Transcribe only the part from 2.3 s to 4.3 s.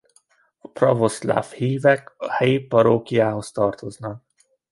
helyi parókiához tartoznak.